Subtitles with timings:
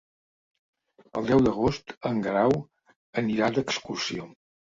[1.21, 2.57] El deu d'agost en Guerau
[3.23, 4.27] anirà d'excursió.